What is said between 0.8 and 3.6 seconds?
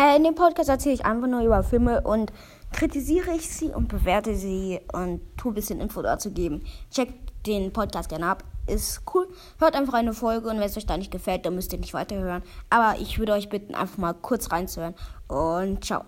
ich einfach nur über Filme und kritisiere ich